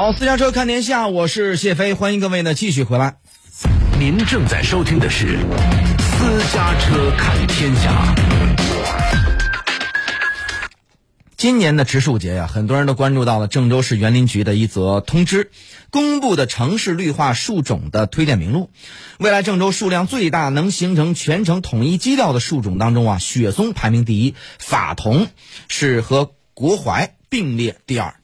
[0.00, 3.16] 好，私家车看天下，我是谢飞，欢迎各位呢继续回来。
[3.98, 5.38] 您正在收听的是
[5.98, 8.14] 私家车看天下。
[11.36, 15.50] 今年的植树节呀，很多人都关注到了郑州市园林局的一则通知，
[15.90, 18.70] 公布的城市绿化树种的推荐名录。
[19.18, 25.26] 未来郑州数量最大、能形成全城统一基调的树种当中啊，雪松排名第一，法桐
[25.68, 28.14] 是和国槐并列第二。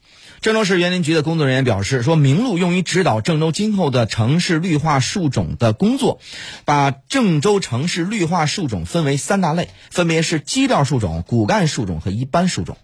[0.41, 6.21] 郑州市园林局的工作人员表示，说名录用于指导郑州今后的城市绿化树种的工作，
[6.65, 12.77] 把郑州城市绿化树种分为三大类，分别是基调树种、骨干树种和一般树种。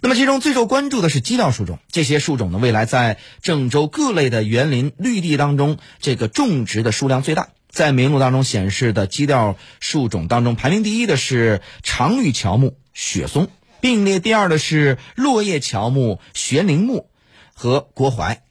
[0.00, 1.78] 那么，其中最受关注的是基调树种。
[1.90, 7.48] 这些树种呢，未来在郑州各类的园林绿地当中，这个种植的数量最大。
[7.68, 13.48] 在名录当中显示的基调树种当中，排名第一的是常绿乔木、雪松，
[13.80, 17.08] 并列第二的是落叶乔木、悬铃木
[17.54, 18.42] 和国槐。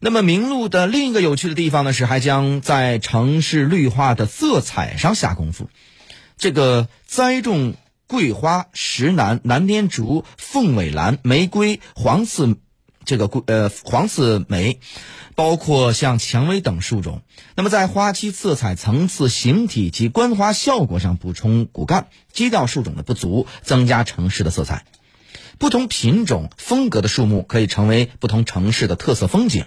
[0.00, 5.68] 那么，名录的另一个有趣的地方呢，是还将在城市绿化的色彩上下功夫。
[6.36, 7.74] 这个栽种。
[8.08, 12.56] 桂花、石楠、南天竹、凤尾兰、玫瑰、黄刺，
[13.06, 14.80] 这个呃黄刺梅，
[15.34, 17.22] 包括像蔷薇等树种。
[17.54, 24.84] 那么在花期、色彩、层次、形体及观花效果上补充骨干基调树种的不足，增加城市的色彩。
[25.58, 29.64] 不同品种、风格的树木可以成为不同城市的特色风景。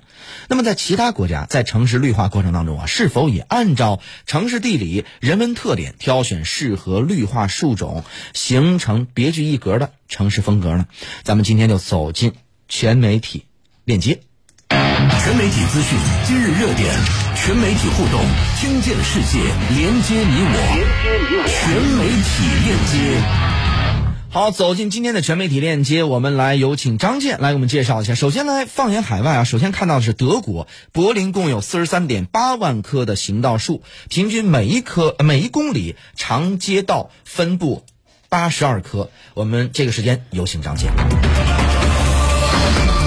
[0.47, 8.03] 那么，在其他国家，在城市绿化过程当中啊，是否也按照城市地理、人文特点挑选适合绿化树种，
[8.35, 10.85] 形成别具一格的城市风格呢？
[11.23, 12.33] 咱们今天就走进
[12.69, 13.45] 全媒体
[13.83, 14.21] 链接，
[14.69, 16.87] 全媒体资讯，今日热点，
[17.35, 18.21] 全媒体互动，
[18.59, 19.39] 听见世界，
[19.75, 20.55] 连接你我，
[21.47, 23.21] 全媒体链接。
[24.29, 28.13] 好，走进今天的全媒体链接，我们来有请张健来给我们介绍一下。
[28.13, 37.83] 首先来放眼海外啊，首先看到的是德国柏林，共有四十三点八万棵的行道树，平均每一棵每一公里长街道分布
[38.29, 39.09] 八十二棵。
[39.33, 40.91] 我们这个时间有请张健。
[42.71, 42.98] Thank you.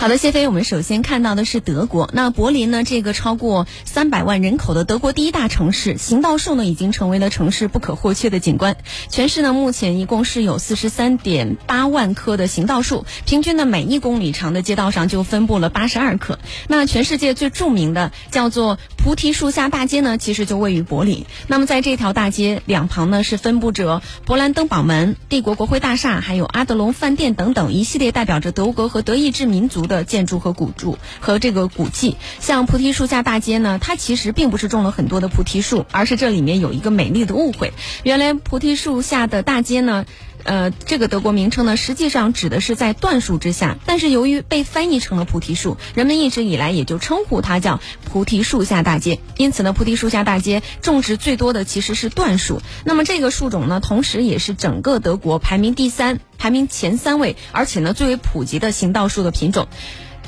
[0.00, 2.08] 好的，谢飞，我们首先看到的是德国。
[2.12, 2.84] 那柏林呢？
[2.84, 8.76] 这个超过三百万人口的德国第一大城市，行道树呢已经成为了城市不可或缺的景观。
[9.08, 16.38] 全市呢目前一共是有四十三点八万棵的行道树，平均呢每一公里长的街道上就分布了八十二棵。
[16.68, 21.26] 那全世界最著名的叫做菩提树下大街呢，其实就位于柏林。
[21.48, 29.87] 那么在这条大街两旁呢是分布着勃兰登堡门、帝国国会大厦，还有阿德隆饭店等等一系列代表着德国和德意志民族。
[29.88, 37.72] 的建筑和古筑和这个古迹，像菩提树下大街呢，它其实并不是种了很多的菩提树，而是这里面有一个美丽的误会。
[38.04, 40.04] 原来菩提树下的大街呢，
[40.48, 49.20] 呃，这个德国名称呢，实际上指的是在椴树之下，但是由于被翻译成了菩提树，人们一直以来也就称呼它叫菩提树下大街。
[49.36, 52.62] 因此呢，菩提树下大街种植最多的其实是椴树。
[52.86, 56.18] 那么这个树种呢，同时也是整个德国排名第三。
[56.38, 59.68] 排名前三位，而且呢最为普及的行道树的品种。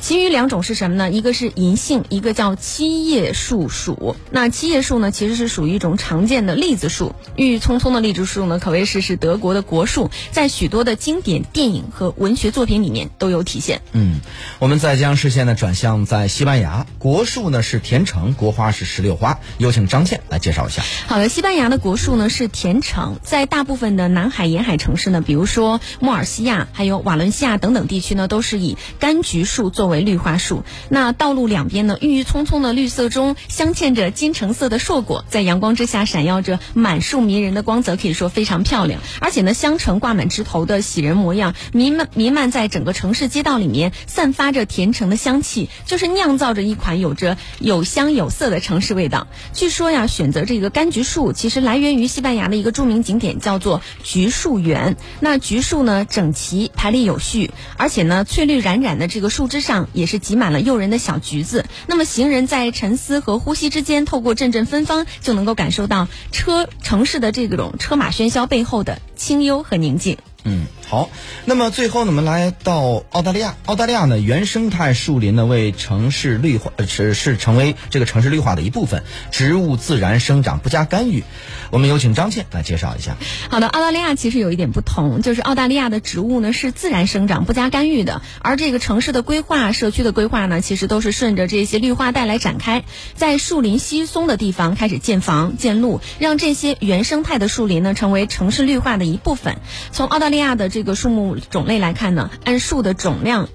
[0.01, 1.11] 其余两种是什么呢？
[1.11, 4.17] 一个是银杏，一个叫七叶树属。
[4.31, 7.15] 那七叶树呢，其实是属于一种常见的栗子树。
[7.37, 13.83] 郁郁葱葱的栗子树呢，可谓是是德国的国树，在许多的经典电影和文学作品里面都有体现。
[13.93, 14.21] 嗯，
[14.59, 19.39] 我们再将视线呢转向在西班牙，国树呢是甜橙，国花是石榴花。
[19.59, 20.83] 有请张倩来介绍一下。
[21.09, 39.03] 好的，西班牙的国树呢是甜橙，在大部分的南海沿海城市呢，比如说莫尔西亚、还有瓦伦西亚等等地区呢，都是以柑橘树作为为绿化树，那道路两边呢，郁郁葱葱的绿色中镶嵌着金橙色的硕果，在阳光之下闪耀着满树迷人的光泽，可以说非常漂亮。
[39.21, 49.27] 而且呢，香橙挂满枝头的喜人模样，弥漫弥漫在整个城市街道里面，散发着甜橙的香气，就是酿造着一款有着有香有色的城市味道。
[49.53, 54.97] 据说呀，选择这个柑橘树，其实来源于西班牙的一个著名景点，叫做橘树园。
[55.19, 59.80] 那橘树呢，整齐排列有序，而且呢，翠绿冉冉的这个树枝上。
[59.93, 61.65] 也是挤满了诱人的小橘子。
[61.87, 70.19] 那么行人在沉思和呼吸之间，透过阵阵芬芳，就能够感受到车城市的这种车马喧嚣背后的清幽和宁静。
[70.45, 71.09] 嗯，好，
[71.45, 73.55] 那么最后呢，我们来到澳大利亚。
[73.67, 81.23] 澳大利亚呢，原生态树林呢，为城市绿化是是成为这个城市绿化的一部分，植物自然生长，不加干预。
[81.71, 83.15] 我们有请张倩来介绍一下。
[83.51, 92.83] 好的，澳大利亚其实有一点不同，就是澳大利亚的植物呢是自然生长，不加干预的，而这个城市的规划、社区的规划呢，其实都是顺着这些绿化带来展开，
[93.15, 99.59] 在树林稀松的地方开始建房、建路，让这些原生态的树林呢成为城市绿化的一部分。
[99.93, 103.51] 从澳大利亚的这这个树木种类来看呢，桉树的总量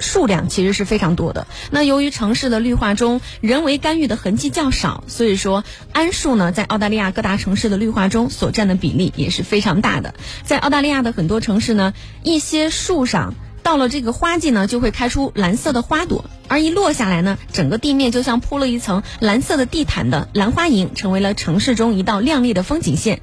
[0.00, 1.46] 数量其实是非常多的。
[1.70, 5.62] 那由于城市的绿化中人为干预的痕迹较少，所以说
[5.92, 10.16] 桉树呢在澳大利亚各大城市的绿化中所占的比例也是非常大的。
[10.42, 11.94] 在澳大利亚的很多城市呢，
[12.24, 23.20] 一些树上到了这个花季呢，就会开出蓝色的花朵，而一落下来呢，整个地面就像铺了一层蓝色的地毯的兰花楹，成为了城市中一道亮丽的风景线。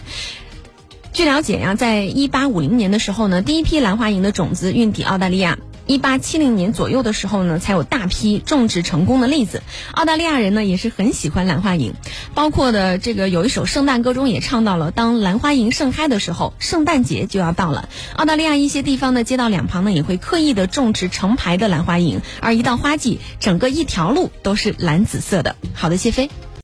[1.13, 5.57] 据了解呀，在一八五零年的时候呢，第一批兰花楹的种子运抵澳大利亚。
[5.85, 9.61] 一八七零年左右的时候呢，才有大批种植成功的例子。
[9.91, 11.91] 澳大利亚人呢也是很喜欢兰花楹，
[12.33, 17.89] 包括的这个有一首圣诞歌中也唱到了，当兰花楹盛开的时候，圣诞节就要到了。
[18.15, 25.57] 澳大利亚一些地方的街道两旁呢，也会刻意的种植成排的兰花楹，而一到花季，整个一条路都是蓝紫色的。
[25.73, 26.29] 好的，谢飞。